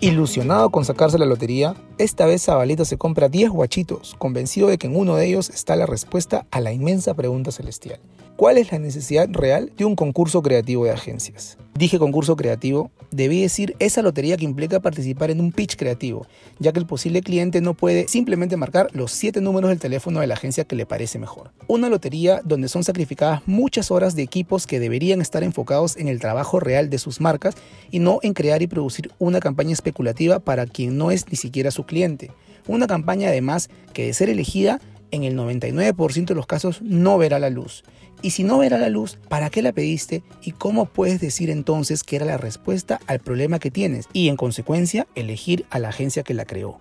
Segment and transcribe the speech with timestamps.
[0.00, 4.88] Ilusionado con sacarse la lotería, esta vez Zabalita se compra 10 guachitos, convencido de que
[4.88, 7.98] en uno de ellos está la respuesta a la inmensa pregunta celestial.
[8.36, 11.56] ¿Cuál es la necesidad real de un concurso creativo de agencias?
[11.74, 16.26] Dije concurso creativo, debí decir esa lotería que implica participar en un pitch creativo,
[16.58, 20.26] ya que el posible cliente no puede simplemente marcar los 7 números del teléfono de
[20.26, 21.50] la agencia que le parece mejor.
[21.66, 26.20] Una lotería donde son sacrificadas muchas horas de equipos que deberían estar enfocados en el
[26.20, 27.54] trabajo real de sus marcas
[27.90, 31.70] y no en crear y producir una campaña especulativa para quien no es ni siquiera
[31.70, 32.30] su cliente.
[32.68, 37.38] Una campaña además que de ser elegida en el 99% de los casos no verá
[37.38, 37.84] la luz.
[38.22, 40.22] Y si no verá la luz, ¿para qué la pediste?
[40.42, 44.08] ¿Y cómo puedes decir entonces que era la respuesta al problema que tienes?
[44.12, 46.78] Y en consecuencia, elegir a la agencia que la creó.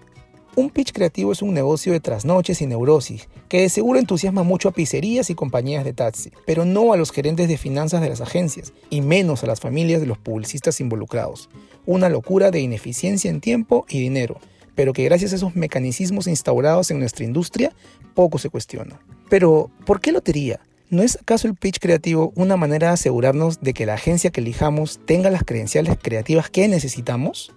[0.58, 4.70] Un pitch creativo es un negocio de trasnoches y neurosis, que de seguro entusiasma mucho
[4.70, 8.22] a pizzerías y compañías de taxi, pero no a los gerentes de finanzas de las
[8.22, 11.50] agencias, y menos a las familias de los publicistas involucrados.
[11.86, 14.40] Una locura de ineficiencia en tiempo y dinero,
[14.76, 17.74] pero que gracias a esos mecanicismos instaurados en nuestra industria,
[18.14, 19.00] poco se cuestiona.
[19.30, 20.60] Pero, ¿por qué lotería?
[20.90, 24.42] ¿No es acaso el pitch creativo una manera de asegurarnos de que la agencia que
[24.42, 27.54] elijamos tenga las credenciales creativas que necesitamos?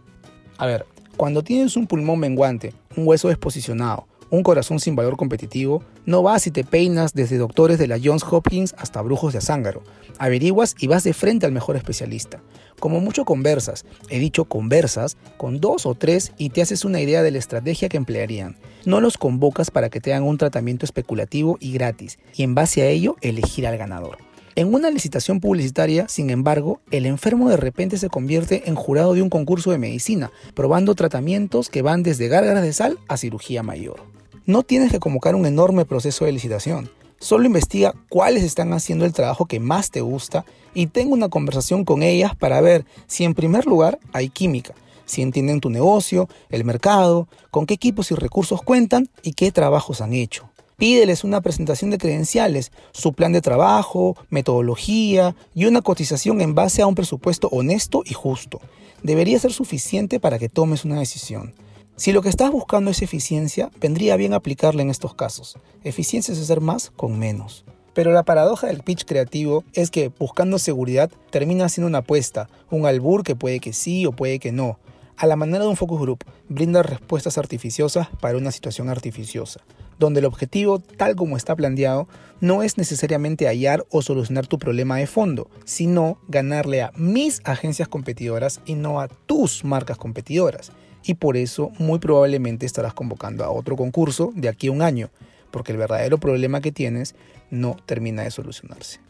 [0.56, 5.82] A ver, cuando tienes un pulmón menguante, un hueso desposicionado, un corazón sin valor competitivo,
[6.06, 9.82] no vas y te peinas desde doctores de la Johns Hopkins hasta brujos de Azángaro.
[10.18, 12.40] Averiguas y vas de frente al mejor especialista.
[12.80, 17.22] Como mucho conversas, he dicho conversas, con dos o tres y te haces una idea
[17.22, 18.56] de la estrategia que emplearían.
[18.84, 22.82] No los convocas para que te hagan un tratamiento especulativo y gratis, y en base
[22.82, 24.18] a ello elegir al ganador.
[24.58, 29.22] En una licitación publicitaria, sin embargo, el enfermo de repente se convierte en jurado de
[29.22, 34.17] un concurso de medicina, probando tratamientos que van desde gárgaras de sal a cirugía mayor.
[34.48, 36.90] No tienes que convocar un enorme proceso de licitación.
[37.20, 41.84] Solo investiga cuáles están haciendo el trabajo que más te gusta y tenga una conversación
[41.84, 44.72] con ellas para ver si en primer lugar hay química,
[45.04, 50.00] si entienden tu negocio, el mercado, con qué equipos y recursos cuentan y qué trabajos
[50.00, 50.48] han hecho.
[50.78, 56.80] Pídeles una presentación de credenciales, su plan de trabajo, metodología y una cotización en base
[56.80, 58.62] a un presupuesto honesto y justo.
[59.02, 61.52] Debería ser suficiente para que tomes una decisión.
[61.98, 65.58] Si lo que estás buscando es eficiencia, vendría bien aplicarla en estos casos.
[65.82, 67.64] Eficiencia es hacer más con menos.
[67.92, 72.86] Pero la paradoja del pitch creativo es que buscando seguridad termina siendo una apuesta, un
[72.86, 74.78] albur que puede que sí o puede que no.
[75.16, 79.62] A la manera de un focus group, brinda respuestas artificiosas para una situación artificiosa,
[79.98, 82.06] donde el objetivo, tal como está planteado,
[82.40, 87.88] no es necesariamente hallar o solucionar tu problema de fondo, sino ganarle a mis agencias
[87.88, 90.70] competidoras y no a tus marcas competidoras
[91.08, 95.08] y por eso muy probablemente estarás convocando a otro concurso de aquí a un año,
[95.50, 97.14] porque el verdadero problema que tienes
[97.50, 99.00] no termina de solucionarse.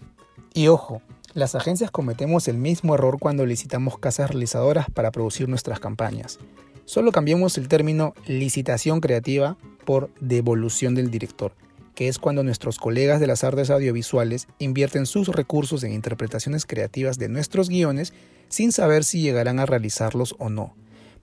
[0.54, 1.02] Y ojo,
[1.34, 6.38] las agencias cometemos el mismo error cuando licitamos casas realizadoras para producir nuestras campañas.
[6.84, 11.52] Solo cambiamos el término licitación creativa por devolución del director,
[11.96, 17.18] que es cuando nuestros colegas de las artes audiovisuales invierten sus recursos en interpretaciones creativas
[17.18, 18.12] de nuestros guiones
[18.48, 20.77] sin saber si llegarán a realizarlos o no.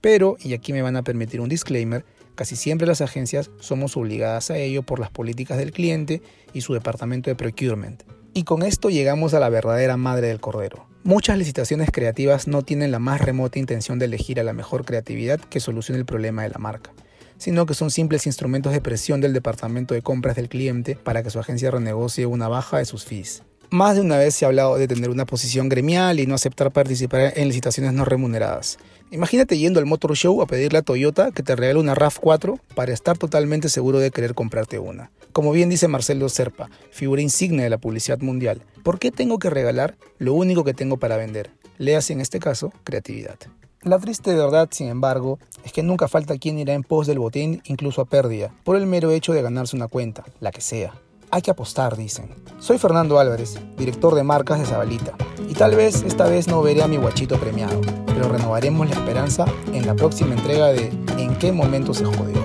[0.05, 2.05] Pero, y aquí me van a permitir un disclaimer,
[2.35, 6.21] casi siempre las agencias somos obligadas a ello por las políticas del cliente
[6.53, 8.03] y su departamento de procurement.
[8.31, 10.85] Y con esto llegamos a la verdadera madre del cordero.
[11.03, 15.39] Muchas licitaciones creativas no tienen la más remota intención de elegir a la mejor creatividad
[15.39, 16.93] que solucione el problema de la marca,
[17.39, 21.31] sino que son simples instrumentos de presión del departamento de compras del cliente para que
[21.31, 23.41] su agencia renegocie una baja de sus fees.
[23.71, 26.71] Más de una vez se ha hablado de tener una posición gremial y no aceptar
[26.71, 28.77] participar en licitaciones no remuneradas.
[29.11, 32.93] Imagínate yendo al Motor Show a pedirle a Toyota que te regale una RAV4 para
[32.93, 35.11] estar totalmente seguro de querer comprarte una.
[35.31, 39.49] Como bien dice Marcelo Serpa, figura insignia de la publicidad mundial, ¿por qué tengo que
[39.49, 41.51] regalar lo único que tengo para vender?
[41.77, 43.37] Léase en este caso, creatividad.
[43.81, 47.61] La triste verdad, sin embargo, es que nunca falta quien irá en pos del botín
[47.65, 50.93] incluso a pérdida, por el mero hecho de ganarse una cuenta, la que sea.
[51.35, 52.29] Hay que apostar, dicen.
[52.59, 55.17] Soy Fernando Álvarez, director de marcas de Zabalita,
[55.49, 59.43] y tal vez esta vez no veré a mi guachito premiado, pero renovaremos la esperanza
[59.73, 62.41] en la próxima entrega de ¿En qué momento se jodió?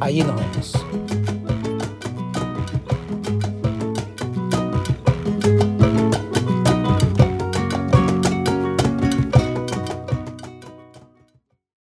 [0.00, 0.85] Allí nos vemos.